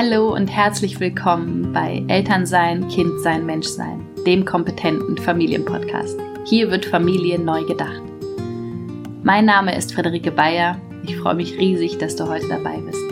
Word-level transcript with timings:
Hallo 0.00 0.32
und 0.32 0.46
herzlich 0.46 1.00
willkommen 1.00 1.72
bei 1.72 2.04
Elternsein, 2.06 2.86
Kindsein, 2.86 3.44
Menschsein, 3.44 4.06
dem 4.24 4.44
kompetenten 4.44 5.18
Familienpodcast. 5.18 6.16
Hier 6.44 6.70
wird 6.70 6.86
Familie 6.86 7.36
neu 7.36 7.64
gedacht. 7.64 8.04
Mein 9.24 9.44
Name 9.44 9.76
ist 9.76 9.92
Friederike 9.92 10.30
Bayer. 10.30 10.80
Ich 11.02 11.16
freue 11.16 11.34
mich 11.34 11.58
riesig, 11.58 11.98
dass 11.98 12.14
du 12.14 12.28
heute 12.28 12.46
dabei 12.46 12.76
bist. 12.76 13.02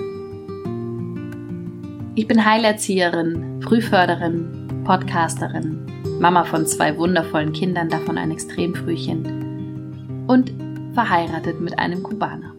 Ich 2.15 2.29
bin 2.29 2.45
Heilerzieherin, 2.45 3.61
Frühförderin, 3.65 4.85
Podcasterin, 4.85 5.85
Mama 6.21 6.45
von 6.45 6.67
zwei 6.67 6.97
wundervollen 6.97 7.53
Kindern, 7.53 7.89
davon 7.89 8.17
ein 8.17 8.31
Extremfrühchen 8.31 10.25
und 10.29 10.53
verheiratet 10.95 11.61
mit 11.61 11.81
einem 11.81 12.05
Kubaner. 12.05 12.55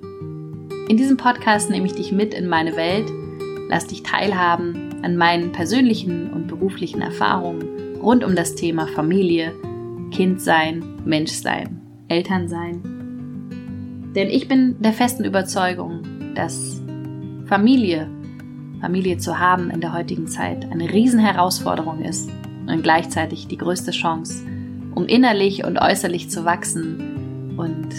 In 0.89 0.97
diesem 0.97 1.15
Podcast 1.15 1.69
nehme 1.69 1.85
ich 1.85 1.93
dich 1.93 2.11
mit 2.11 2.33
in 2.33 2.49
meine 2.49 2.75
Welt, 2.75 3.09
lass 3.69 3.87
dich 3.87 4.03
teilhaben 4.03 5.03
an 5.03 5.17
meinen 5.17 5.51
persönlichen 5.51 6.31
und 6.31 6.47
beruflichen 6.47 7.01
Erfahrungen 7.01 7.97
rund 8.01 8.23
um 8.23 8.35
das 8.35 8.55
Thema 8.55 8.87
Familie, 8.87 9.53
Kindsein, 10.11 10.83
Menschsein, 11.05 11.81
Elternsein. 12.07 12.81
Denn 14.15 14.29
ich 14.29 14.47
bin 14.47 14.81
der 14.81 14.93
festen 14.93 15.25
Überzeugung, 15.25 16.01
dass 16.35 16.81
Familie, 17.45 18.09
Familie 18.81 19.17
zu 19.17 19.39
haben 19.39 19.69
in 19.69 19.81
der 19.81 19.93
heutigen 19.93 20.27
Zeit 20.27 20.71
eine 20.71 20.91
Riesenherausforderung 20.91 22.01
ist 22.01 22.29
und 22.67 22.83
gleichzeitig 22.83 23.47
die 23.47 23.57
größte 23.57 23.91
Chance, 23.91 24.45
um 24.95 25.05
innerlich 25.07 25.65
und 25.65 25.77
äußerlich 25.77 26.29
zu 26.29 26.45
wachsen 26.45 27.55
und 27.57 27.89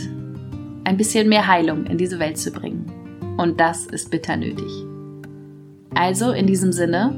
ein 0.84 0.96
bisschen 0.96 1.28
mehr 1.28 1.46
Heilung 1.46 1.86
in 1.86 1.98
diese 1.98 2.18
Welt 2.18 2.38
zu 2.38 2.50
bringen. 2.50 2.90
Und 3.36 3.60
das 3.60 3.86
ist 3.86 4.10
bitter 4.10 4.36
nötig. 4.36 4.87
Also 5.94 6.32
in 6.32 6.46
diesem 6.46 6.72
Sinne, 6.72 7.12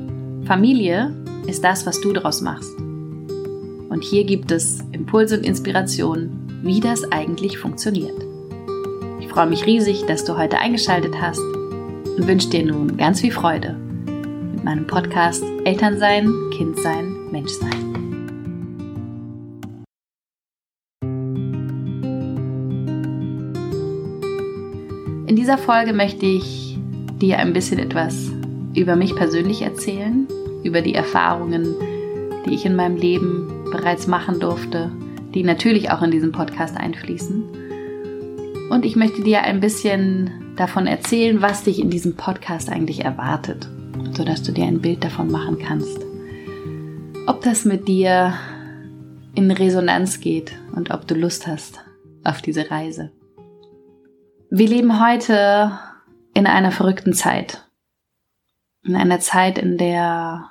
Familie 0.47 1.15
ist 1.47 1.63
das, 1.65 1.87
was 1.87 2.01
du 2.01 2.13
daraus 2.13 2.41
machst. 2.41 2.71
Und 2.79 4.05
hier 4.05 4.25
gibt 4.25 4.51
es 4.53 4.81
Impulse 4.93 5.39
und 5.39 5.45
Inspirationen, 5.45 6.61
wie 6.62 6.81
das 6.81 7.11
eigentlich 7.12 7.59
funktioniert. 7.59 8.25
Ich 9.21 9.29
freue 9.29 9.47
mich 9.47 9.67
riesig, 9.67 10.05
dass 10.07 10.25
du 10.25 10.37
heute 10.37 10.59
eingeschaltet 10.59 11.15
hast 11.21 11.41
und 11.41 12.27
wünsche 12.27 12.51
dir 12.51 12.65
nun 12.65 12.97
ganz 12.97 13.21
viel 13.21 13.33
Freude 13.33 13.77
mit 14.53 14.65
meinem 14.65 14.87
Podcast 14.87 15.43
Elternsein, 15.65 16.33
Kindsein, 16.57 17.31
Menschsein. 17.31 17.91
In 25.27 25.37
dieser 25.37 25.59
Folge 25.59 25.93
möchte 25.93 26.27
ich 26.27 26.79
dir 27.21 27.39
ein 27.39 27.53
bisschen 27.53 27.79
etwas 27.79 28.31
über 28.75 28.97
mich 28.97 29.15
persönlich 29.15 29.63
erzählen, 29.63 30.27
über 30.63 30.81
die 30.83 30.95
Erfahrungen, 30.95 31.75
die 32.47 32.55
ich 32.55 32.65
in 32.65 32.77
meinem 32.77 32.97
Leben 32.97 33.65
bereits 33.71 34.07
machen 34.07 34.41
durfte, 34.41 34.91
die 35.35 35.43
natürlich 35.43 35.91
auch 35.91 36.03
in 36.03 36.11
diesen 36.11 36.33
Podcast 36.33 36.77
einfließen. 36.77 37.45
Und 38.71 38.85
ich 38.85 38.97
möchte 38.97 39.23
dir 39.23 39.43
ein 39.43 39.61
bisschen 39.61 40.55
davon 40.57 40.87
erzählen, 40.87 41.43
was 41.43 41.65
dich 41.65 41.81
in 41.81 41.91
diesem 41.91 42.17
Podcast 42.17 42.71
eigentlich 42.71 43.05
erwartet, 43.05 43.69
sodass 44.12 44.43
du 44.43 44.53
dir 44.53 44.65
ein 44.65 44.81
Bild 44.81 45.03
davon 45.03 45.31
machen 45.31 45.59
kannst. 45.59 45.99
Ob 47.27 47.43
das 47.43 47.65
mit 47.65 47.89
dir 47.89 48.34
in 49.34 49.51
Resonanz 49.51 50.21
geht 50.21 50.53
und 50.75 50.91
ob 50.91 51.07
du 51.07 51.15
Lust 51.15 51.47
hast 51.47 51.81
auf 52.25 52.43
diese 52.43 52.71
Reise. 52.71 53.11
Wir 54.51 54.69
leben 54.69 55.05
heute 55.05 55.73
in 56.34 56.47
einer 56.47 56.73
verrückten 56.73 57.12
Zeit. 57.12 57.70
In 58.83 58.97
einer 58.97 59.20
Zeit, 59.20 59.59
in 59.59 59.77
der 59.77 60.50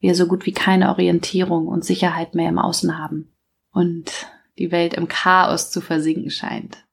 wir 0.00 0.14
so 0.14 0.26
gut 0.26 0.46
wie 0.46 0.52
keine 0.52 0.90
Orientierung 0.90 1.66
und 1.66 1.84
Sicherheit 1.84 2.34
mehr 2.34 2.48
im 2.48 2.58
Außen 2.58 2.98
haben 2.98 3.32
und 3.72 4.26
die 4.58 4.70
Welt 4.70 4.94
im 4.94 5.08
Chaos 5.08 5.70
zu 5.70 5.80
versinken 5.80 6.30
scheint. 6.30 6.84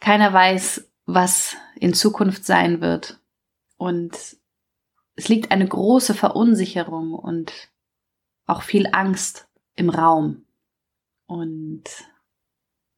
Keiner 0.00 0.32
weiß, 0.32 0.90
was 1.06 1.56
in 1.76 1.94
Zukunft 1.94 2.44
sein 2.44 2.80
wird 2.80 3.20
und 3.76 4.16
es 5.16 5.28
liegt 5.28 5.50
eine 5.50 5.68
große 5.68 6.14
Verunsicherung 6.14 7.12
und 7.12 7.52
auch 8.46 8.62
viel 8.62 8.88
Angst 8.92 9.48
im 9.76 9.90
Raum. 9.90 10.46
Und 11.26 11.84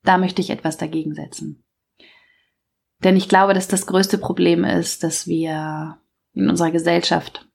da 0.03 0.19
möchte 0.19 0.41
ich 0.41 0.51
etwas 0.51 0.77
dagegen 0.77 1.15
setzen. 1.15 1.65
Denn 3.03 3.17
ich 3.17 3.29
glaube, 3.29 3.55
dass 3.55 3.67
das 3.67 3.87
größte 3.87 4.19
Problem 4.19 4.63
ist, 4.63 5.03
dass 5.03 5.27
wir 5.27 5.99
in 6.35 6.49
unserer 6.49 6.71
Gesellschaft 6.71 7.47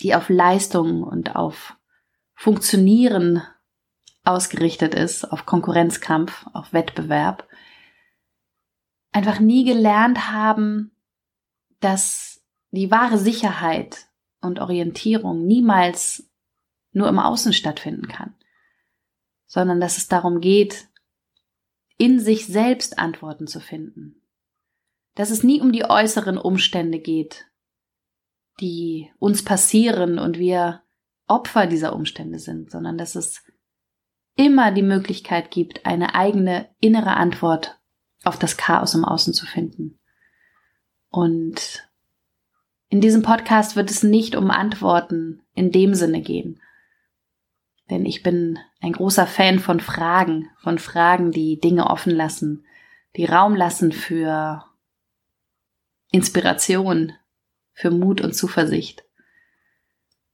die 0.00 0.14
auf 0.14 0.28
Leistung 0.28 1.02
und 1.02 1.36
auf 1.36 1.76
Funktionieren 2.34 3.42
ausgerichtet 4.24 4.94
ist, 4.94 5.24
auf 5.24 5.46
Konkurrenzkampf, 5.46 6.46
auf 6.52 6.72
Wettbewerb, 6.72 7.46
einfach 9.12 9.40
nie 9.40 9.64
gelernt 9.64 10.30
haben, 10.30 10.92
dass 11.80 12.42
die 12.70 12.90
wahre 12.90 13.18
Sicherheit 13.18 14.06
und 14.40 14.60
Orientierung 14.60 15.46
niemals 15.46 16.30
nur 16.92 17.08
im 17.08 17.18
Außen 17.18 17.52
stattfinden 17.52 18.08
kann, 18.08 18.34
sondern 19.46 19.80
dass 19.80 19.98
es 19.98 20.08
darum 20.08 20.40
geht, 20.40 20.88
in 21.98 22.20
sich 22.20 22.46
selbst 22.46 22.98
Antworten 22.98 23.46
zu 23.46 23.60
finden. 23.60 24.22
Dass 25.14 25.30
es 25.30 25.42
nie 25.42 25.60
um 25.60 25.72
die 25.72 25.84
äußeren 25.84 26.38
Umstände 26.38 27.00
geht, 27.00 27.49
die 28.60 29.10
uns 29.18 29.44
passieren 29.44 30.18
und 30.18 30.38
wir 30.38 30.82
Opfer 31.26 31.66
dieser 31.66 31.94
Umstände 31.94 32.38
sind, 32.38 32.70
sondern 32.70 32.98
dass 32.98 33.14
es 33.14 33.44
immer 34.36 34.72
die 34.72 34.82
Möglichkeit 34.82 35.50
gibt, 35.50 35.86
eine 35.86 36.14
eigene 36.14 36.68
innere 36.80 37.16
Antwort 37.16 37.78
auf 38.24 38.38
das 38.38 38.56
Chaos 38.56 38.94
im 38.94 39.04
Außen 39.04 39.32
zu 39.32 39.46
finden. 39.46 39.98
Und 41.08 41.88
in 42.88 43.00
diesem 43.00 43.22
Podcast 43.22 43.76
wird 43.76 43.90
es 43.90 44.02
nicht 44.02 44.34
um 44.34 44.50
Antworten 44.50 45.42
in 45.54 45.70
dem 45.70 45.94
Sinne 45.94 46.20
gehen. 46.20 46.60
Denn 47.88 48.04
ich 48.06 48.22
bin 48.22 48.58
ein 48.80 48.92
großer 48.92 49.26
Fan 49.26 49.58
von 49.58 49.80
Fragen, 49.80 50.48
von 50.58 50.78
Fragen, 50.78 51.32
die 51.32 51.58
Dinge 51.60 51.88
offen 51.88 52.14
lassen, 52.14 52.64
die 53.16 53.24
Raum 53.24 53.54
lassen 53.54 53.92
für 53.92 54.64
Inspiration, 56.12 57.12
für 57.80 57.90
Mut 57.90 58.20
und 58.20 58.34
Zuversicht 58.34 59.04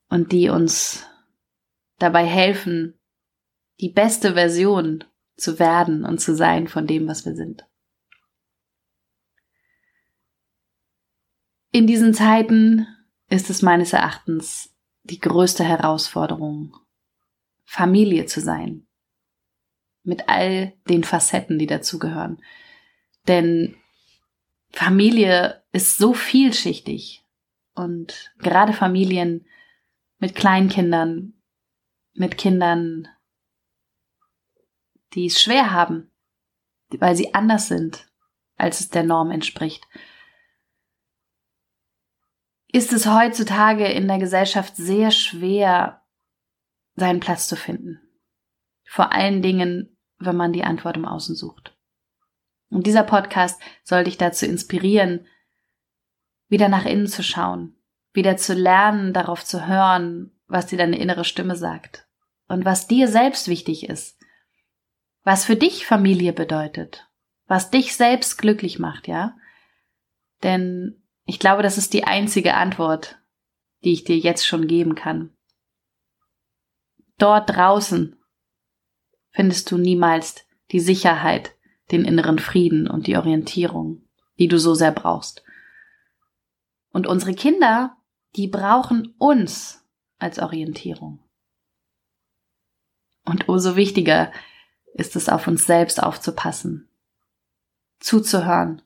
und 0.09 0.33
die 0.33 0.49
uns 0.49 1.07
dabei 1.99 2.27
helfen, 2.27 2.99
die 3.79 3.89
beste 3.89 4.35
Version 4.35 5.05
zu 5.37 5.61
werden 5.61 6.05
und 6.05 6.21
zu 6.21 6.35
sein 6.35 6.67
von 6.67 6.89
dem, 6.89 7.07
was 7.07 7.25
wir 7.25 7.37
sind. 7.37 7.65
In 11.71 11.87
diesen 11.87 12.15
Zeiten 12.15 12.89
ist 13.29 13.49
es 13.49 13.63
meines 13.63 13.93
Erachtens 13.93 14.75
die 15.05 15.21
größte 15.21 15.63
Herausforderung, 15.63 16.77
Familie 17.65 18.27
zu 18.27 18.41
sein. 18.41 18.89
Mit 20.03 20.29
all 20.29 20.73
den 20.89 21.05
Facetten, 21.05 21.61
die 21.61 21.67
dazugehören. 21.67 22.43
Denn 23.29 23.77
Familie 24.73 25.63
ist 25.71 25.99
so 25.99 26.13
vielschichtig 26.13 27.26
und 27.77 28.33
gerade 28.39 28.73
Familien 28.73 29.47
mit 30.19 30.35
Kleinkindern, 30.35 31.35
mit 32.15 32.39
Kindern, 32.39 33.09
die 35.13 35.27
es 35.27 35.41
schwer 35.41 35.71
haben, 35.71 36.11
weil 36.91 37.15
sie 37.15 37.35
anders 37.35 37.69
sind, 37.69 38.11
als 38.57 38.81
es 38.81 38.89
der 38.89 39.05
Norm 39.05 39.31
entspricht, 39.31 39.87
ist 42.73 42.93
es 42.93 43.07
heutzutage 43.07 43.87
in 43.87 44.09
der 44.09 44.19
Gesellschaft 44.19 44.77
sehr 44.77 45.11
schwer, 45.11 46.03
seinen 46.95 47.21
Platz 47.21 47.49
zu 47.49 47.57
finden. 47.57 48.01
Vor 48.85 49.13
allen 49.13 49.43
Dingen, 49.43 49.97
wenn 50.19 50.37
man 50.37 50.53
die 50.53 50.65
Antwort 50.65 50.97
im 50.97 51.05
Außen 51.05 51.35
sucht. 51.35 51.77
Und 52.69 52.87
dieser 52.87 53.05
Podcast 53.05 53.61
soll 53.85 54.05
dich 54.05 54.17
dazu 54.17 54.47
inspirieren, 54.47 55.27
wieder 56.49 56.69
nach 56.69 56.85
innen 56.85 57.07
zu 57.07 57.23
schauen, 57.23 57.76
wieder 58.17 58.37
zu 58.37 58.55
lernen, 58.55 59.13
darauf 59.13 59.45
zu 59.45 59.67
hören, 59.67 60.33
was 60.49 60.67
dir 60.67 60.79
deine 60.79 60.99
innere 60.99 61.25
Stimme 61.25 61.57
sagt 61.57 62.07
und 62.49 62.65
was 62.65 62.87
dir 62.87 63.09
selbst 63.09 63.49
wichtig 63.49 63.89
ist, 63.89 64.19
was 65.23 65.45
für 65.45 65.57
dich 65.57 65.87
Familie 65.87 66.33
bedeutet, 66.33 67.09
was 67.47 67.71
dich 67.71 67.95
selbst 67.97 68.39
glücklich 68.39 68.79
macht, 68.79 69.09
ja? 69.09 69.37
Denn 70.43 71.03
ich 71.25 71.39
glaube, 71.39 71.63
das 71.63 71.79
ist 71.79 71.93
die 71.93 72.05
einzige 72.05 72.55
Antwort, 72.55 73.19
die 73.85 73.93
ich 73.93 74.05
dir 74.05 74.17
jetzt 74.17 74.47
schon 74.47 74.67
geben 74.67 74.95
kann. 74.95 75.37
Dort 77.19 77.51
draußen 77.51 78.17
findest 79.31 79.71
du 79.71 79.79
niemals 79.79 80.47
die 80.73 80.81
Sicherheit, 80.81 81.55
den 81.91 82.05
inneren 82.05 82.39
Frieden 82.39 82.89
und 82.89 83.07
die 83.07 83.17
Orientierung, 83.17 84.03
die 84.39 84.49
du 84.49 84.59
so 84.59 84.75
sehr 84.75 84.93
brauchst. 84.93 85.45
Und 86.91 87.07
unsere 87.07 87.35
Kinder, 87.35 87.96
die 88.37 88.49
brauchen 88.49 89.15
uns 89.19 89.85
als 90.19 90.39
Orientierung. 90.39 91.21
Und 93.25 93.49
umso 93.49 93.77
wichtiger 93.77 94.33
ist 94.95 95.17
es, 95.17 95.29
auf 95.29 95.47
uns 95.47 95.67
selbst 95.67 96.03
aufzupassen, 96.03 96.89
zuzuhören, 97.99 98.83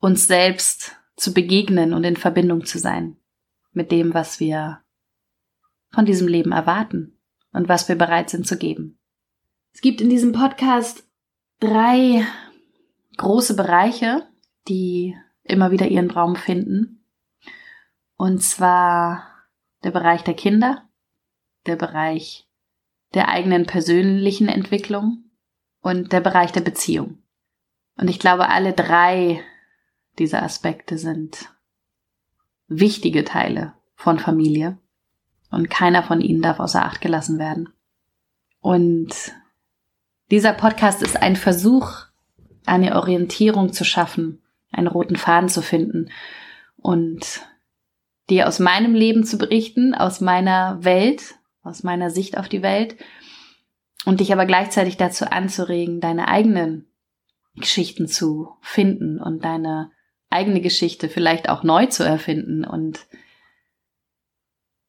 uns 0.00 0.26
selbst 0.26 0.96
zu 1.16 1.32
begegnen 1.32 1.92
und 1.92 2.04
in 2.04 2.16
Verbindung 2.16 2.64
zu 2.64 2.78
sein 2.78 3.16
mit 3.72 3.90
dem, 3.90 4.14
was 4.14 4.38
wir 4.38 4.82
von 5.92 6.04
diesem 6.04 6.28
Leben 6.28 6.52
erwarten 6.52 7.18
und 7.52 7.68
was 7.68 7.88
wir 7.88 7.96
bereit 7.96 8.30
sind 8.30 8.46
zu 8.46 8.58
geben. 8.58 8.98
Es 9.72 9.80
gibt 9.80 10.00
in 10.00 10.10
diesem 10.10 10.32
Podcast 10.32 11.08
drei 11.60 12.24
große 13.16 13.56
Bereiche, 13.56 14.28
die 14.68 15.16
immer 15.42 15.70
wieder 15.70 15.88
ihren 15.88 16.10
Raum 16.10 16.36
finden. 16.36 16.97
Und 18.18 18.42
zwar 18.42 19.22
der 19.84 19.92
Bereich 19.92 20.24
der 20.24 20.34
Kinder, 20.34 20.82
der 21.66 21.76
Bereich 21.76 22.48
der 23.14 23.28
eigenen 23.28 23.64
persönlichen 23.64 24.48
Entwicklung 24.48 25.30
und 25.80 26.12
der 26.12 26.20
Bereich 26.20 26.50
der 26.50 26.60
Beziehung. 26.60 27.22
Und 27.96 28.08
ich 28.10 28.18
glaube, 28.18 28.48
alle 28.48 28.72
drei 28.72 29.42
dieser 30.18 30.42
Aspekte 30.42 30.98
sind 30.98 31.48
wichtige 32.66 33.24
Teile 33.24 33.72
von 33.94 34.18
Familie 34.18 34.78
und 35.50 35.70
keiner 35.70 36.02
von 36.02 36.20
ihnen 36.20 36.42
darf 36.42 36.58
außer 36.58 36.84
Acht 36.84 37.00
gelassen 37.00 37.38
werden. 37.38 37.72
Und 38.60 39.32
dieser 40.32 40.52
Podcast 40.52 41.02
ist 41.02 41.16
ein 41.16 41.36
Versuch, 41.36 42.06
eine 42.66 42.96
Orientierung 42.96 43.72
zu 43.72 43.84
schaffen, 43.84 44.42
einen 44.72 44.88
roten 44.88 45.16
Faden 45.16 45.48
zu 45.48 45.62
finden 45.62 46.10
und 46.76 47.46
dir 48.30 48.48
aus 48.48 48.58
meinem 48.58 48.94
Leben 48.94 49.24
zu 49.24 49.38
berichten, 49.38 49.94
aus 49.94 50.20
meiner 50.20 50.84
Welt, 50.84 51.36
aus 51.62 51.82
meiner 51.82 52.10
Sicht 52.10 52.36
auf 52.36 52.48
die 52.48 52.62
Welt 52.62 52.96
und 54.04 54.20
dich 54.20 54.32
aber 54.32 54.46
gleichzeitig 54.46 54.96
dazu 54.96 55.30
anzuregen, 55.30 56.00
deine 56.00 56.28
eigenen 56.28 56.86
Geschichten 57.56 58.06
zu 58.06 58.50
finden 58.60 59.20
und 59.20 59.44
deine 59.44 59.90
eigene 60.30 60.60
Geschichte 60.60 61.08
vielleicht 61.08 61.48
auch 61.48 61.62
neu 61.62 61.86
zu 61.86 62.04
erfinden 62.04 62.64
und 62.64 63.06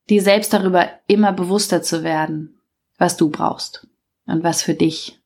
dir 0.09 0.21
selbst 0.21 0.53
darüber 0.53 0.89
immer 1.07 1.31
bewusster 1.31 1.81
zu 1.81 2.03
werden, 2.03 2.59
was 2.97 3.17
du 3.17 3.29
brauchst 3.29 3.87
und 4.25 4.43
was 4.43 4.63
für 4.63 4.73
dich 4.73 5.19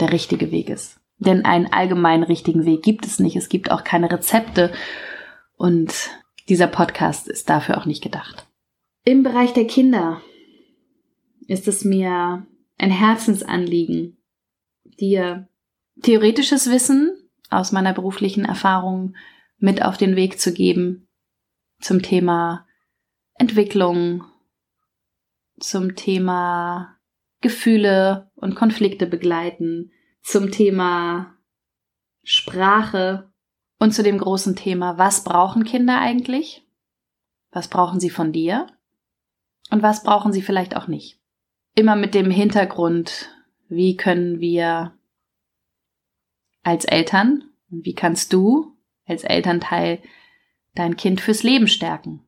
der 0.00 0.12
richtige 0.12 0.50
Weg 0.50 0.70
ist. 0.70 1.00
Denn 1.18 1.44
einen 1.44 1.72
allgemeinen 1.72 2.22
richtigen 2.22 2.64
Weg 2.64 2.82
gibt 2.82 3.04
es 3.04 3.18
nicht. 3.18 3.34
Es 3.34 3.48
gibt 3.48 3.70
auch 3.70 3.82
keine 3.82 4.10
Rezepte 4.10 4.72
und 5.56 6.10
dieser 6.48 6.66
Podcast 6.66 7.28
ist 7.28 7.48
dafür 7.50 7.78
auch 7.78 7.86
nicht 7.86 8.02
gedacht. 8.02 8.46
Im 9.04 9.22
Bereich 9.22 9.52
der 9.52 9.66
Kinder 9.66 10.20
ist 11.46 11.68
es 11.68 11.84
mir 11.84 12.46
ein 12.76 12.90
Herzensanliegen, 12.90 14.18
dir 14.84 15.48
theoretisches 16.02 16.70
Wissen 16.70 17.30
aus 17.50 17.72
meiner 17.72 17.92
beruflichen 17.92 18.44
Erfahrung 18.44 19.16
mit 19.58 19.82
auf 19.82 19.96
den 19.96 20.16
Weg 20.16 20.40
zu 20.40 20.52
geben 20.52 21.08
zum 21.80 22.02
Thema 22.02 22.66
Entwicklung, 23.34 24.24
zum 25.60 25.94
Thema 25.94 26.96
Gefühle 27.40 28.30
und 28.34 28.56
Konflikte 28.56 29.06
begleiten, 29.06 29.92
zum 30.22 30.50
Thema 30.50 31.36
Sprache 32.24 33.27
und 33.78 33.92
zu 33.92 34.02
dem 34.02 34.18
großen 34.18 34.56
Thema, 34.56 34.98
was 34.98 35.24
brauchen 35.24 35.64
Kinder 35.64 36.00
eigentlich? 36.00 36.66
Was 37.50 37.68
brauchen 37.68 38.00
sie 38.00 38.10
von 38.10 38.32
dir? 38.32 38.66
Und 39.70 39.82
was 39.82 40.02
brauchen 40.02 40.32
sie 40.32 40.42
vielleicht 40.42 40.76
auch 40.76 40.88
nicht? 40.88 41.20
Immer 41.74 41.96
mit 41.96 42.14
dem 42.14 42.30
Hintergrund, 42.30 43.30
wie 43.68 43.96
können 43.96 44.40
wir 44.40 44.98
als 46.62 46.84
Eltern 46.84 47.50
und 47.70 47.84
wie 47.84 47.94
kannst 47.94 48.32
du 48.32 48.76
als 49.06 49.24
Elternteil 49.24 50.02
dein 50.74 50.96
Kind 50.96 51.20
fürs 51.20 51.42
Leben 51.42 51.68
stärken, 51.68 52.26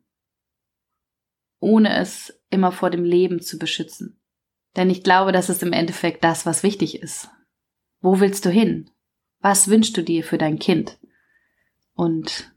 ohne 1.59 1.97
es 1.99 2.41
immer 2.51 2.73
vor 2.73 2.91
dem 2.91 3.05
Leben 3.05 3.41
zu 3.41 3.59
beschützen. 3.59 4.21
Denn 4.77 4.89
ich 4.89 5.03
glaube, 5.03 5.33
das 5.33 5.51
ist 5.51 5.63
im 5.63 5.73
Endeffekt 5.73 6.23
das, 6.25 6.47
was 6.47 6.63
wichtig 6.63 7.03
ist. 7.03 7.29
Wo 8.01 8.21
willst 8.21 8.45
du 8.45 8.51
hin? 8.51 8.91
Was 9.41 9.69
wünschst 9.69 9.97
du 9.97 10.03
dir 10.03 10.23
für 10.23 10.39
dein 10.39 10.59
Kind? 10.59 10.99
Und 12.01 12.51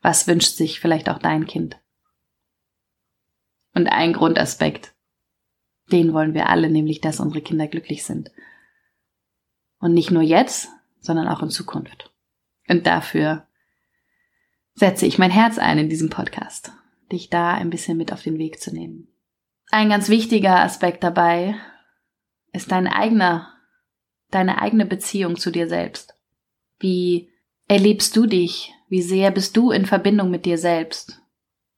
was 0.00 0.26
wünscht 0.26 0.56
sich 0.56 0.80
vielleicht 0.80 1.08
auch 1.08 1.18
dein 1.18 1.46
Kind? 1.46 1.78
Und 3.74 3.86
ein 3.86 4.12
Grundaspekt, 4.12 4.92
den 5.92 6.12
wollen 6.12 6.34
wir 6.34 6.48
alle, 6.48 6.68
nämlich 6.68 7.00
dass 7.00 7.20
unsere 7.20 7.42
Kinder 7.42 7.68
glücklich 7.68 8.02
sind. 8.02 8.32
Und 9.78 9.94
nicht 9.94 10.10
nur 10.10 10.24
jetzt, 10.24 10.68
sondern 10.98 11.28
auch 11.28 11.44
in 11.44 11.50
Zukunft. 11.50 12.12
Und 12.66 12.84
dafür 12.84 13.46
setze 14.74 15.06
ich 15.06 15.16
mein 15.16 15.30
Herz 15.30 15.58
ein 15.58 15.78
in 15.78 15.88
diesem 15.88 16.10
Podcast, 16.10 16.72
dich 17.12 17.30
da 17.30 17.54
ein 17.54 17.70
bisschen 17.70 17.96
mit 17.96 18.12
auf 18.12 18.24
den 18.24 18.36
Weg 18.36 18.60
zu 18.60 18.74
nehmen. 18.74 19.06
Ein 19.70 19.90
ganz 19.90 20.08
wichtiger 20.08 20.58
Aspekt 20.58 21.04
dabei 21.04 21.54
ist 22.52 22.72
dein 22.72 22.88
eigener, 22.88 23.54
deine 24.32 24.60
eigene 24.60 24.86
Beziehung 24.86 25.36
zu 25.36 25.52
dir 25.52 25.68
selbst. 25.68 26.16
Wie 26.80 27.31
erlebst 27.72 28.14
du 28.16 28.26
dich? 28.26 28.74
Wie 28.88 29.00
sehr 29.00 29.30
bist 29.30 29.56
du 29.56 29.70
in 29.70 29.86
Verbindung 29.86 30.30
mit 30.30 30.44
dir 30.44 30.58
selbst? 30.58 31.22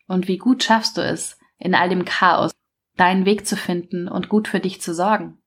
Und 0.08 0.26
wie 0.26 0.38
gut 0.38 0.64
schaffst 0.64 0.96
du 0.96 1.02
es, 1.02 1.38
in 1.56 1.76
all 1.76 1.88
dem 1.88 2.05
Chaos 2.05 2.50
deinen 2.96 3.26
Weg 3.26 3.46
zu 3.46 3.56
finden 3.56 4.08
und 4.08 4.29
gut 4.29 4.49
für 4.49 4.58
dich 4.58 4.81
zu 4.81 4.93
sorgen? 4.93 5.38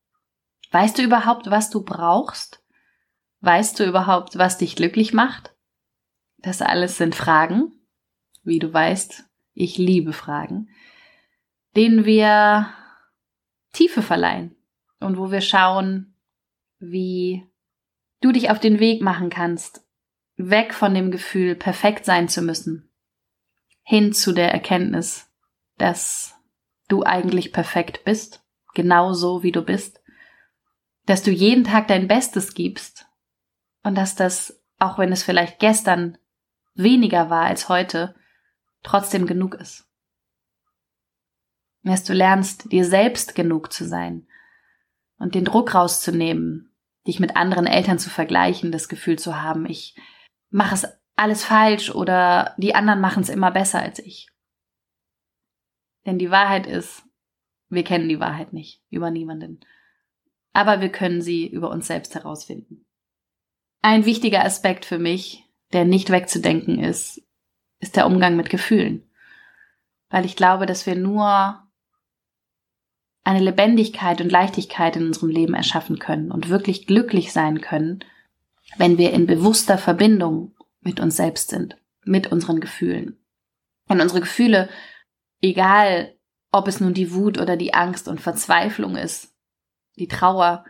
Weißt 0.71 0.97
du 0.97 1.03
überhaupt, 1.03 1.51
was 1.51 1.69
du 1.69 1.83
brauchst? 1.83 2.63
Weißt 3.41 3.77
du 3.77 3.83
überhaupt, 3.83 4.37
was 4.37 4.57
dich 4.57 4.77
glücklich 4.77 5.11
macht? 5.13 5.53
Das 6.37 6.61
alles 6.61 6.97
sind 6.97 7.13
Fragen, 7.13 7.73
wie 8.43 8.59
du 8.59 8.73
weißt, 8.73 9.25
ich 9.53 9.77
liebe 9.77 10.13
Fragen, 10.13 10.69
denen 11.75 12.05
wir 12.05 12.69
Tiefe 13.73 14.01
verleihen 14.01 14.55
und 15.01 15.17
wo 15.17 15.29
wir 15.29 15.41
schauen, 15.41 16.15
wie 16.79 17.45
du 18.21 18.31
dich 18.31 18.49
auf 18.49 18.61
den 18.61 18.79
Weg 18.79 19.01
machen 19.01 19.29
kannst, 19.29 19.83
weg 20.37 20.73
von 20.73 20.93
dem 20.93 21.11
Gefühl, 21.11 21.55
perfekt 21.55 22.05
sein 22.05 22.29
zu 22.29 22.41
müssen, 22.41 22.89
hin 23.83 24.13
zu 24.13 24.31
der 24.31 24.51
Erkenntnis, 24.51 25.29
dass 25.77 26.35
du 26.87 27.03
eigentlich 27.03 27.51
perfekt 27.51 28.05
bist, 28.05 28.43
genau 28.73 29.13
so 29.13 29.43
wie 29.43 29.51
du 29.51 29.63
bist, 29.63 29.99
dass 31.05 31.23
du 31.23 31.31
jeden 31.31 31.63
Tag 31.63 31.87
dein 31.87 32.07
Bestes 32.07 32.53
gibst 32.53 33.07
und 33.83 33.95
dass 33.95 34.15
das, 34.15 34.61
auch 34.77 34.97
wenn 34.99 35.11
es 35.11 35.23
vielleicht 35.23 35.59
gestern 35.59 36.17
weniger 36.75 37.29
war 37.29 37.45
als 37.45 37.69
heute, 37.69 38.15
trotzdem 38.83 39.25
genug 39.25 39.55
ist. 39.55 39.89
Dass 41.83 42.03
du 42.03 42.13
lernst, 42.13 42.71
dir 42.71 42.85
selbst 42.85 43.33
genug 43.33 43.73
zu 43.73 43.85
sein 43.85 44.27
und 45.17 45.33
den 45.33 45.45
Druck 45.45 45.73
rauszunehmen, 45.73 46.75
dich 47.07 47.19
mit 47.19 47.35
anderen 47.35 47.65
Eltern 47.65 47.97
zu 47.97 48.09
vergleichen, 48.09 48.71
das 48.71 48.89
Gefühl 48.89 49.17
zu 49.17 49.41
haben, 49.41 49.65
ich 49.65 49.95
mache 50.49 50.75
es 50.75 50.87
alles 51.15 51.43
falsch 51.43 51.89
oder 51.89 52.53
die 52.57 52.75
anderen 52.75 53.01
machen 53.01 53.23
es 53.23 53.29
immer 53.29 53.51
besser 53.51 53.81
als 53.81 53.99
ich. 53.99 54.29
Denn 56.05 56.19
die 56.19 56.31
Wahrheit 56.31 56.67
ist, 56.67 57.03
wir 57.69 57.83
kennen 57.83 58.07
die 58.07 58.19
Wahrheit 58.19 58.53
nicht 58.53 58.81
über 58.89 59.11
niemanden. 59.11 59.59
Aber 60.53 60.81
wir 60.81 60.89
können 60.89 61.21
sie 61.21 61.47
über 61.47 61.69
uns 61.69 61.87
selbst 61.87 62.15
herausfinden. 62.15 62.85
Ein 63.81 64.05
wichtiger 64.05 64.43
Aspekt 64.43 64.85
für 64.85 64.99
mich 64.99 65.47
der 65.73 65.85
nicht 65.85 66.09
wegzudenken 66.09 66.79
ist, 66.79 67.21
ist 67.79 67.95
der 67.95 68.07
Umgang 68.07 68.35
mit 68.35 68.49
Gefühlen. 68.49 69.03
Weil 70.09 70.25
ich 70.25 70.35
glaube, 70.35 70.65
dass 70.65 70.85
wir 70.85 70.95
nur 70.95 71.63
eine 73.23 73.39
Lebendigkeit 73.39 74.21
und 74.21 74.31
Leichtigkeit 74.31 74.95
in 74.95 75.07
unserem 75.07 75.29
Leben 75.29 75.53
erschaffen 75.53 75.99
können 75.99 76.31
und 76.31 76.49
wirklich 76.49 76.87
glücklich 76.87 77.33
sein 77.33 77.59
können, 77.59 77.99
wenn 78.75 78.97
wir 78.97 79.13
in 79.13 79.25
bewusster 79.25 79.77
Verbindung 79.77 80.55
mit 80.81 80.99
uns 80.99 81.15
selbst 81.15 81.49
sind, 81.49 81.77
mit 82.03 82.31
unseren 82.31 82.59
Gefühlen. 82.59 83.17
Und 83.87 84.01
unsere 84.01 84.19
Gefühle, 84.19 84.69
egal 85.41 86.15
ob 86.51 86.67
es 86.67 86.79
nun 86.79 86.93
die 86.93 87.13
Wut 87.13 87.37
oder 87.37 87.55
die 87.55 87.73
Angst 87.73 88.07
und 88.07 88.21
Verzweiflung 88.21 88.95
ist, 88.95 89.33
die 89.95 90.07
Trauer 90.07 90.65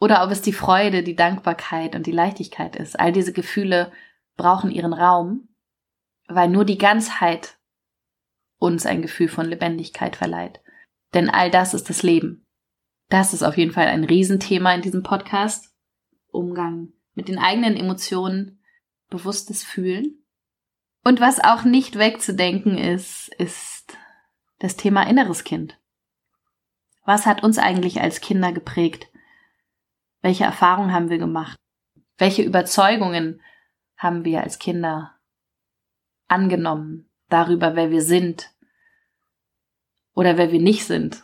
oder 0.00 0.24
ob 0.24 0.30
es 0.30 0.42
die 0.42 0.52
Freude, 0.52 1.02
die 1.02 1.16
Dankbarkeit 1.16 1.94
und 1.94 2.06
die 2.06 2.12
Leichtigkeit 2.12 2.76
ist, 2.76 2.98
all 2.98 3.12
diese 3.12 3.32
Gefühle 3.32 3.92
brauchen 4.36 4.70
ihren 4.70 4.92
Raum, 4.92 5.48
weil 6.26 6.48
nur 6.48 6.64
die 6.64 6.78
Ganzheit 6.78 7.58
uns 8.58 8.86
ein 8.86 9.02
Gefühl 9.02 9.28
von 9.28 9.46
Lebendigkeit 9.46 10.16
verleiht. 10.16 10.60
Denn 11.12 11.30
all 11.30 11.50
das 11.50 11.74
ist 11.74 11.88
das 11.90 12.02
Leben. 12.02 12.46
Das 13.08 13.34
ist 13.34 13.42
auf 13.42 13.56
jeden 13.56 13.72
Fall 13.72 13.86
ein 13.86 14.04
Riesenthema 14.04 14.74
in 14.74 14.82
diesem 14.82 15.02
Podcast. 15.02 15.72
Umgang 16.32 16.93
mit 17.14 17.28
den 17.28 17.38
eigenen 17.38 17.76
Emotionen, 17.76 18.60
bewusstes 19.08 19.62
Fühlen 19.62 20.24
Und 21.04 21.20
was 21.20 21.38
auch 21.38 21.64
nicht 21.64 21.98
wegzudenken 21.98 22.78
ist, 22.78 23.28
ist 23.38 23.96
das 24.58 24.76
Thema 24.76 25.06
inneres 25.06 25.44
Kind. 25.44 25.78
Was 27.04 27.26
hat 27.26 27.44
uns 27.44 27.58
eigentlich 27.58 28.00
als 28.00 28.22
Kinder 28.22 28.52
geprägt? 28.52 29.08
Welche 30.22 30.44
Erfahrungen 30.44 30.92
haben 30.92 31.10
wir 31.10 31.18
gemacht? 31.18 31.56
Welche 32.16 32.42
Überzeugungen 32.42 33.42
haben 33.98 34.24
wir 34.24 34.42
als 34.42 34.58
Kinder 34.58 35.14
angenommen 36.26 37.10
darüber, 37.28 37.76
wer 37.76 37.90
wir 37.90 38.00
sind 38.00 38.50
oder 40.14 40.38
wer 40.38 40.50
wir 40.50 40.60
nicht 40.60 40.86
sind? 40.86 41.22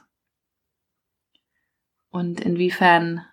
Und 2.10 2.40
inwiefern 2.40 3.24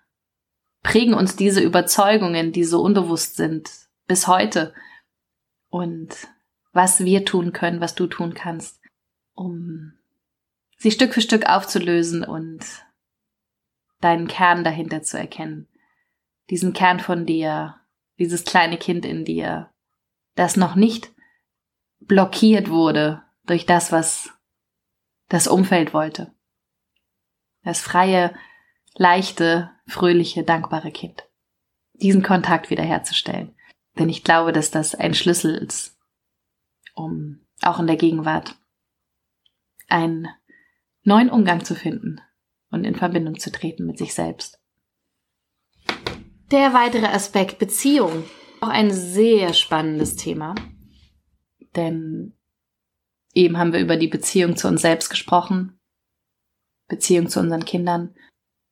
prägen 0.82 1.14
uns 1.14 1.36
diese 1.36 1.60
Überzeugungen, 1.60 2.52
die 2.52 2.64
so 2.64 2.80
unbewusst 2.80 3.36
sind, 3.36 3.70
bis 4.06 4.26
heute? 4.26 4.74
Und 5.68 6.28
was 6.72 7.04
wir 7.04 7.24
tun 7.24 7.52
können, 7.52 7.80
was 7.80 7.94
du 7.94 8.06
tun 8.06 8.34
kannst, 8.34 8.80
um 9.34 9.92
sie 10.76 10.90
Stück 10.90 11.14
für 11.14 11.20
Stück 11.20 11.46
aufzulösen 11.46 12.24
und 12.24 12.64
deinen 14.00 14.28
Kern 14.28 14.64
dahinter 14.64 15.02
zu 15.02 15.18
erkennen. 15.18 15.68
Diesen 16.50 16.72
Kern 16.72 17.00
von 17.00 17.26
dir, 17.26 17.76
dieses 18.18 18.44
kleine 18.44 18.78
Kind 18.78 19.04
in 19.04 19.24
dir, 19.24 19.70
das 20.34 20.56
noch 20.56 20.76
nicht 20.76 21.12
blockiert 22.00 22.70
wurde 22.70 23.22
durch 23.46 23.66
das, 23.66 23.92
was 23.92 24.30
das 25.28 25.46
Umfeld 25.46 25.92
wollte. 25.92 26.32
Das 27.64 27.80
freie, 27.80 28.34
leichte, 28.94 29.70
fröhliche, 29.88 30.44
dankbare 30.44 30.92
Kind. 30.92 31.28
Diesen 31.94 32.22
Kontakt 32.22 32.70
wiederherzustellen. 32.70 33.54
Denn 33.98 34.08
ich 34.08 34.22
glaube, 34.22 34.52
dass 34.52 34.70
das 34.70 34.94
ein 34.94 35.14
Schlüssel 35.14 35.54
ist, 35.56 35.98
um 36.94 37.40
auch 37.62 37.80
in 37.80 37.88
der 37.88 37.96
Gegenwart 37.96 38.56
einen 39.88 40.28
neuen 41.02 41.30
Umgang 41.30 41.64
zu 41.64 41.74
finden 41.74 42.20
und 42.70 42.84
in 42.84 42.94
Verbindung 42.94 43.38
zu 43.38 43.50
treten 43.50 43.86
mit 43.86 43.98
sich 43.98 44.14
selbst. 44.14 44.60
Der 46.50 46.72
weitere 46.72 47.06
Aspekt 47.06 47.58
Beziehung. 47.58 48.24
Auch 48.60 48.68
ein 48.68 48.90
sehr 48.90 49.52
spannendes 49.54 50.16
Thema. 50.16 50.54
Denn 51.76 52.36
eben 53.34 53.58
haben 53.58 53.72
wir 53.72 53.80
über 53.80 53.96
die 53.96 54.08
Beziehung 54.08 54.56
zu 54.56 54.68
uns 54.68 54.82
selbst 54.82 55.10
gesprochen, 55.10 55.78
Beziehung 56.88 57.28
zu 57.28 57.40
unseren 57.40 57.64
Kindern. 57.64 58.14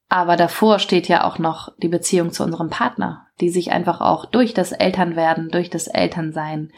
Aber 0.09 0.37
davor 0.37 0.79
steht 0.79 1.09
ja 1.09 1.25
auch 1.25 1.39
noch 1.39 1.77
die 1.79 1.89
Beziehung 1.89 2.31
zu 2.31 2.45
unserem 2.45 2.71
Partner, 2.71 3.27
die 3.41 3.49
sich 3.49 3.73
einfach 3.73 4.01
auch 4.01 4.27
durch 4.27 4.55
das 4.55 4.73
Elternwerden, 4.73 5.49
durch 5.49 5.69
das 5.69 5.89
Elternsein 5.89 6.73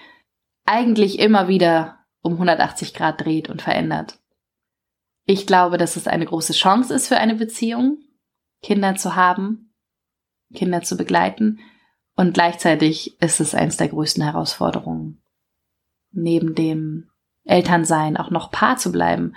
eigentlich 0.64 1.18
immer 1.18 1.48
wieder 1.48 1.98
um 2.22 2.34
180 2.34 2.94
Grad 2.94 3.24
dreht 3.24 3.48
und 3.48 3.62
verändert. 3.62 4.18
Ich 5.24 5.46
glaube, 5.46 5.76
dass 5.76 5.96
es 5.96 6.08
eine 6.08 6.24
große 6.24 6.54
Chance 6.54 6.94
ist 6.94 7.08
für 7.08 7.18
eine 7.18 7.34
Beziehung, 7.34 7.98
Kinder 8.62 8.96
zu 8.96 9.14
haben, 9.14 9.74
Kinder 10.54 10.82
zu 10.82 10.96
begleiten. 10.96 11.60
Und 12.16 12.34
gleichzeitig 12.34 13.20
ist 13.20 13.40
es 13.40 13.54
eines 13.54 13.76
der 13.76 13.88
größten 13.88 14.24
Herausforderungen, 14.24 15.22
neben 16.10 16.54
dem 16.54 17.10
Elternsein 17.44 18.16
auch 18.16 18.30
noch 18.30 18.50
Paar 18.50 18.76
zu 18.76 18.90
bleiben, 18.90 19.34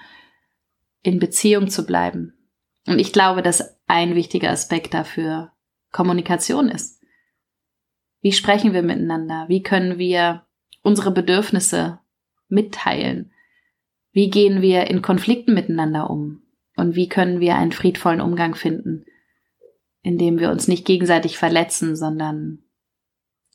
in 1.03 1.19
Beziehung 1.19 1.69
zu 1.69 1.85
bleiben. 1.85 2.40
Und 2.87 2.99
ich 2.99 3.13
glaube, 3.13 3.41
dass 3.41 3.77
ein 3.87 4.15
wichtiger 4.15 4.49
Aspekt 4.49 4.93
dafür 4.93 5.51
Kommunikation 5.91 6.69
ist. 6.69 7.01
Wie 8.21 8.31
sprechen 8.31 8.73
wir 8.73 8.81
miteinander? 8.81 9.45
Wie 9.47 9.61
können 9.61 9.97
wir 9.97 10.45
unsere 10.81 11.11
Bedürfnisse 11.11 11.99
mitteilen? 12.47 13.31
Wie 14.11 14.29
gehen 14.29 14.61
wir 14.61 14.87
in 14.87 15.01
Konflikten 15.01 15.53
miteinander 15.53 16.09
um? 16.09 16.43
Und 16.75 16.95
wie 16.95 17.09
können 17.09 17.39
wir 17.39 17.55
einen 17.55 17.71
friedvollen 17.71 18.21
Umgang 18.21 18.55
finden, 18.55 19.05
indem 20.01 20.39
wir 20.39 20.49
uns 20.49 20.67
nicht 20.67 20.85
gegenseitig 20.85 21.37
verletzen, 21.37 21.95
sondern 21.95 22.63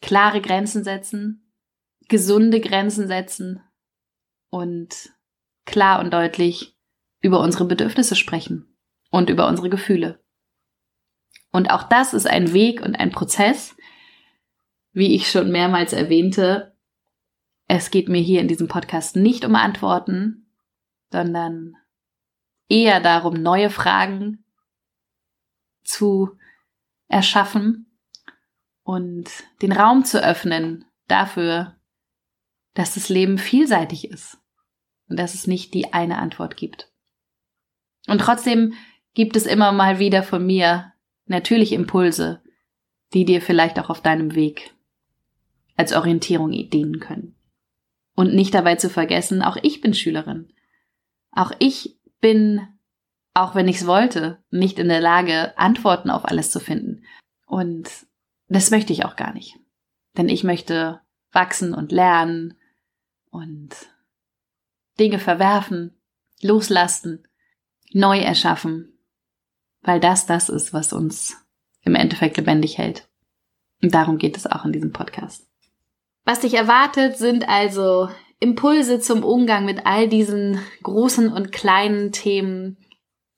klare 0.03 0.41
Grenzen 0.41 0.85
setzen, 0.85 1.53
gesunde 2.09 2.61
Grenzen 2.61 3.09
setzen 3.09 3.63
und 4.51 5.11
klar 5.65 6.01
und 6.01 6.13
deutlich 6.13 6.77
über 7.21 7.41
unsere 7.41 7.65
Bedürfnisse 7.65 8.15
sprechen 8.15 8.76
und 9.11 9.31
über 9.31 9.47
unsere 9.49 9.71
Gefühle. 9.71 10.21
Und 11.53 11.71
auch 11.71 11.85
das 11.85 12.15
ist 12.15 12.27
ein 12.27 12.53
Weg 12.53 12.83
und 12.83 12.97
ein 12.97 13.11
Prozess, 13.11 13.77
wie 14.93 15.15
ich 15.15 15.31
schon 15.31 15.51
mehrmals 15.51 15.93
erwähnte, 15.93 16.77
es 17.69 17.91
geht 17.91 18.09
mir 18.09 18.21
hier 18.21 18.41
in 18.41 18.49
diesem 18.49 18.69
Podcast 18.69 19.17
nicht 19.17 19.45
um 19.45 19.57
Antworten, 19.57 20.47
sondern 21.11 21.75
eher 22.69 23.01
darum, 23.01 23.35
neue 23.35 23.71
Fragen 23.71 24.45
zu 25.83 26.37
erschaffen 27.09 27.99
und 28.83 29.31
den 29.63 29.73
Raum 29.73 30.05
zu 30.05 30.23
öffnen 30.23 30.85
dafür, 31.09 31.77
dass 32.75 32.95
das 32.95 33.09
Leben 33.09 33.39
vielseitig 33.39 34.11
ist 34.11 34.39
und 35.09 35.19
dass 35.19 35.35
es 35.35 35.47
nicht 35.47 35.75
die 35.75 35.93
eine 35.93 36.19
Antwort 36.19 36.57
gibt. 36.57 36.93
Und 38.07 38.21
trotzdem 38.21 38.75
gibt 39.17 39.35
es 39.35 39.47
immer 39.47 39.73
mal 39.73 39.99
wieder 39.99 40.23
von 40.23 40.45
mir 40.45 40.93
natürlich 41.25 41.73
Impulse, 41.73 42.43
die 43.15 43.25
dir 43.25 43.41
vielleicht 43.41 43.81
auch 43.81 43.89
auf 43.89 44.03
deinem 44.03 44.35
Weg 44.35 44.75
als 45.75 45.95
Orientierung 45.95 46.51
dienen 46.51 47.01
können. 47.01 47.35
Und 48.15 48.35
nicht 48.35 48.53
dabei 48.53 48.77
zu 48.77 48.91
vergessen, 48.91 49.43
auch 49.43 49.57
ich 49.63 49.81
bin 49.81 49.95
Schülerin. 49.95 50.53
Auch 51.33 51.51
ich 51.59 51.99
bin, 52.21 52.69
auch 53.33 53.55
wenn 53.55 53.69
ich 53.69 53.77
es 53.77 53.87
wollte, 53.87 54.45
nicht 54.51 54.79
in 54.79 54.89
der 54.89 55.01
Lage, 55.01 55.57
Antworten 55.57 56.11
auf 56.11 56.27
alles 56.27 56.51
zu 56.51 56.61
finden. 56.61 57.03
Und 57.47 57.89
das 58.49 58.71
möchte 58.71 58.93
ich 58.93 59.07
auch 59.07 59.17
gar 59.17 59.33
nicht. 59.33 59.59
Denn 60.19 60.29
ich 60.29 60.45
möchte 60.45 61.01
wachsen 61.33 61.73
und 61.73 61.91
lernen 61.91 62.55
und 63.31 63.71
Dinge 65.01 65.19
verwerfen, 65.19 65.99
loslassen, 66.43 67.27
neu 67.93 68.19
erschaffen, 68.19 68.93
weil 69.87 70.01
das 70.01 70.27
das 70.27 70.49
ist, 70.49 70.73
was 70.73 70.93
uns 70.93 71.37
im 71.83 71.95
Endeffekt 71.95 72.37
lebendig 72.37 72.77
hält. 72.77 73.09
Und 73.83 73.95
darum 73.95 74.19
geht 74.19 74.37
es 74.37 74.47
auch 74.47 74.65
in 74.65 74.73
diesem 74.73 74.93
Podcast. 74.93 75.47
Was 76.25 76.41
dich 76.41 76.55
erwartet, 76.55 77.17
sind 77.17 77.49
also 77.49 78.09
Impulse 78.41 79.01
zum 79.01 79.23
Umgang 79.23 79.65
mit 79.65 79.87
all 79.87 80.09
diesen 80.09 80.61
großen 80.83 81.33
und 81.33 81.53
kleinen 81.53 82.13
Themen 82.13 82.77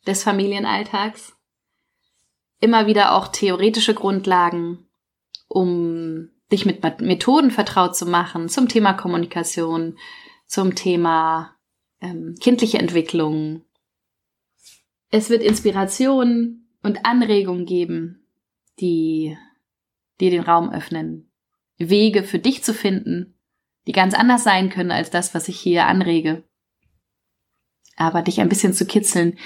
des 0.07 0.23
Familienalltags. 0.23 1.37
Immer 2.61 2.87
wieder 2.87 3.15
auch 3.15 3.29
theoretische 3.29 3.95
Grundlagen, 3.95 4.89
um 5.47 6.31
dich 6.51 6.65
mit 6.65 6.83
Methoden 7.01 7.51
vertraut 7.51 7.95
zu 7.95 8.07
machen 8.07 8.49
zum 8.49 8.69
Thema 8.69 8.95
Kommunikation, 8.95 9.99
zum 10.47 10.75
Thema 10.75 11.55
ähm, 12.01 12.37
kindliche 12.41 12.79
Entwicklung. 12.79 13.63
Es 15.11 15.31
wird 15.31 15.43
Inspiration 15.43 16.67
und 16.83 17.07
Anregungen 17.07 17.65
geben, 17.65 18.27
die 18.79 19.37
dir 20.21 20.31
den 20.31 20.43
Raum 20.43 20.71
öffnen, 20.71 21.31
Wege 21.79 22.25
für 22.25 22.39
dich 22.39 22.63
zu 22.63 22.75
finden, 22.75 23.39
die 23.87 23.93
ganz 23.93 24.15
anders 24.15 24.45
sein 24.45 24.69
können 24.69 24.91
als 24.91 25.11
das, 25.11 25.35
was 25.35 25.49
ich 25.49 25.59
hier 25.59 25.87
anrege. 25.87 26.45
Aber 27.97 28.23
dich 28.23 28.41
ein 28.41 28.49
bisschen 28.49 28.75
zu 28.75 28.87
kitzeln, 28.87 29.39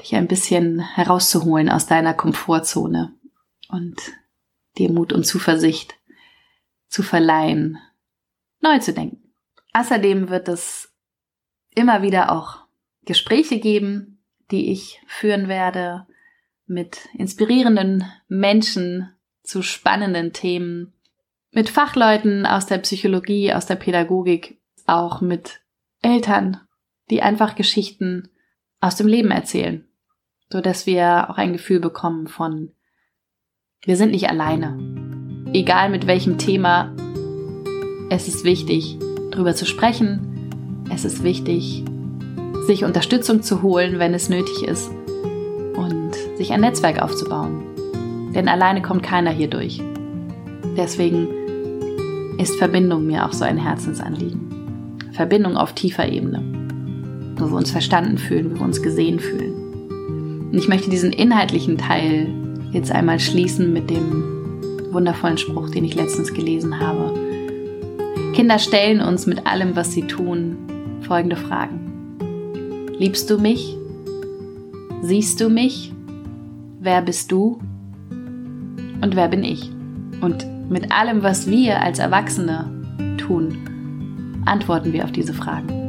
dich 0.00 0.14
ein 0.14 0.28
bisschen 0.28 0.80
herauszuholen 0.80 1.68
aus 1.70 1.86
deiner 1.86 2.14
Komfortzone 2.14 3.14
und 3.68 3.96
dir 4.78 4.90
Mut 4.90 5.12
und 5.12 5.24
Zuversicht 5.24 5.94
zu 6.88 7.02
verleihen, 7.02 7.78
neu 8.60 8.78
zu 8.78 8.92
denken. 8.92 9.32
Außerdem 9.72 10.28
wird 10.28 10.48
es 10.48 10.92
immer 11.74 12.02
wieder 12.02 12.30
auch 12.30 12.66
Gespräche 13.04 13.58
geben, 13.58 14.11
die 14.52 14.70
ich 14.70 15.00
führen 15.06 15.48
werde 15.48 16.06
mit 16.66 17.08
inspirierenden 17.14 18.04
Menschen 18.28 19.10
zu 19.42 19.62
spannenden 19.62 20.32
Themen, 20.32 20.92
mit 21.50 21.68
Fachleuten 21.68 22.46
aus 22.46 22.66
der 22.66 22.78
Psychologie, 22.78 23.52
aus 23.52 23.66
der 23.66 23.76
Pädagogik, 23.76 24.60
auch 24.86 25.20
mit 25.20 25.60
Eltern, 26.00 26.60
die 27.10 27.22
einfach 27.22 27.54
Geschichten 27.54 28.30
aus 28.80 28.96
dem 28.96 29.06
Leben 29.06 29.30
erzählen, 29.30 29.86
so 30.50 30.60
dass 30.60 30.86
wir 30.86 31.30
auch 31.30 31.38
ein 31.38 31.52
Gefühl 31.52 31.80
bekommen 31.80 32.28
von 32.28 32.72
wir 33.84 33.96
sind 33.96 34.12
nicht 34.12 34.28
alleine. 34.28 34.78
Egal 35.52 35.90
mit 35.90 36.06
welchem 36.06 36.38
Thema, 36.38 36.94
es 38.10 38.28
ist 38.28 38.44
wichtig, 38.44 38.96
drüber 39.32 39.56
zu 39.56 39.66
sprechen. 39.66 40.86
Es 40.88 41.04
ist 41.04 41.24
wichtig, 41.24 41.84
sich 42.66 42.84
Unterstützung 42.84 43.42
zu 43.42 43.62
holen, 43.62 43.98
wenn 43.98 44.14
es 44.14 44.28
nötig 44.28 44.62
ist 44.66 44.90
und 45.76 46.12
sich 46.36 46.52
ein 46.52 46.60
Netzwerk 46.60 47.02
aufzubauen. 47.02 47.62
Denn 48.34 48.48
alleine 48.48 48.82
kommt 48.82 49.02
keiner 49.02 49.30
hier 49.30 49.48
durch. 49.48 49.80
Deswegen 50.76 51.28
ist 52.38 52.56
Verbindung 52.56 53.06
mir 53.06 53.26
auch 53.26 53.32
so 53.32 53.44
ein 53.44 53.58
Herzensanliegen. 53.58 54.40
Verbindung 55.12 55.56
auf 55.56 55.74
tiefer 55.74 56.08
Ebene, 56.08 56.42
wo 57.36 57.50
wir 57.50 57.56
uns 57.56 57.70
verstanden 57.70 58.16
fühlen, 58.16 58.52
wo 58.52 58.60
wir 58.60 58.64
uns 58.64 58.82
gesehen 58.82 59.20
fühlen. 59.20 60.50
Und 60.50 60.58
ich 60.58 60.68
möchte 60.68 60.90
diesen 60.90 61.12
inhaltlichen 61.12 61.78
Teil 61.78 62.28
jetzt 62.72 62.90
einmal 62.90 63.20
schließen 63.20 63.72
mit 63.72 63.90
dem 63.90 64.92
wundervollen 64.92 65.38
Spruch, 65.38 65.70
den 65.70 65.84
ich 65.84 65.94
letztens 65.94 66.32
gelesen 66.32 66.80
habe. 66.80 67.14
Kinder 68.34 68.58
stellen 68.58 69.00
uns 69.00 69.26
mit 69.26 69.46
allem, 69.46 69.76
was 69.76 69.92
sie 69.92 70.06
tun, 70.06 70.56
folgende 71.02 71.36
Fragen. 71.36 71.81
Liebst 72.98 73.30
du 73.30 73.38
mich? 73.38 73.76
Siehst 75.02 75.40
du 75.40 75.48
mich? 75.48 75.92
Wer 76.80 77.02
bist 77.02 77.32
du? 77.32 77.58
Und 78.10 79.16
wer 79.16 79.28
bin 79.28 79.42
ich? 79.42 79.70
Und 80.20 80.46
mit 80.70 80.92
allem, 80.92 81.22
was 81.22 81.46
wir 81.46 81.80
als 81.80 81.98
Erwachsene 81.98 82.70
tun, 83.18 84.42
antworten 84.44 84.92
wir 84.92 85.04
auf 85.04 85.12
diese 85.12 85.34
Fragen. 85.34 85.81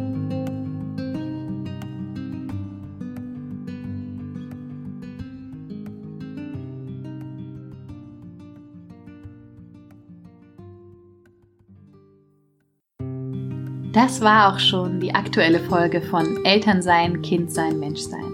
Das 13.94 14.22
war 14.22 14.52
auch 14.52 14.58
schon 14.58 15.00
die 15.00 15.14
aktuelle 15.14 15.60
Folge 15.60 16.02
von 16.02 16.44
Elternsein, 16.44 17.22
Kindsein, 17.22 17.80
Menschsein. 17.80 18.26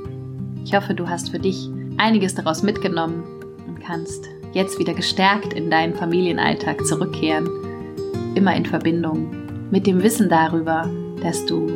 Ich 0.63 0.74
hoffe, 0.74 0.94
du 0.94 1.10
hast 1.10 1.32
für 1.32 1.39
dich 1.39 1.70
einiges 1.98 2.34
daraus 2.34 2.63
mitgenommen 2.63 3.25
und 3.68 3.82
kannst 3.82 4.30
jetzt 4.54 4.80
wieder 4.80 4.94
gestärkt 4.94 5.51
in 5.51 5.70
deinen 5.70 5.94
Familienalltag 5.94 6.86
zurückkehren, 6.86 7.50
immer 8.36 8.56
in 8.56 8.66
Verbindung 8.66 9.36
mit 9.70 9.86
dem 9.86 10.01
Wissen 10.01 10.30
darüber, 10.30 10.89
dass 11.22 11.46
du 11.46 11.68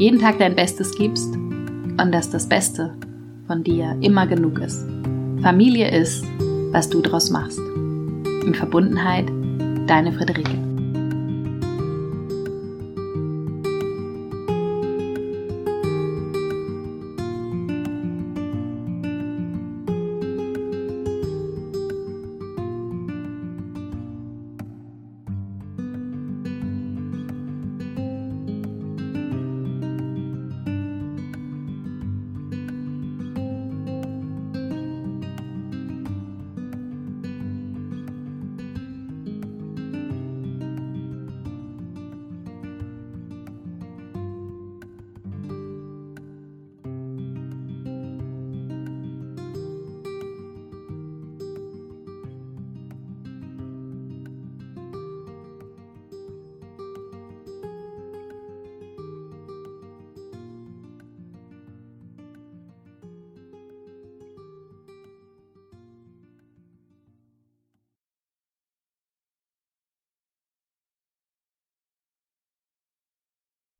jeden 0.00 0.18
Tag 0.18 0.40
dein 0.40 0.56
Bestes 0.56 0.90
gibst 0.98 1.32
und 1.32 2.10
dass 2.10 2.28
das 2.28 2.48
Beste 2.48 2.92
von 3.46 3.62
dir 3.62 3.96
immer 4.00 4.26
genug 4.26 4.58
ist. 4.58 4.84
Familie 5.42 5.92
ist, 5.96 6.24
was 6.72 6.90
du 6.90 7.00
daraus 7.02 7.30
machst. 7.30 7.60
In 7.60 8.52
Verbundenheit, 8.52 9.30
deine 9.86 10.12
Friederike. 10.12 10.75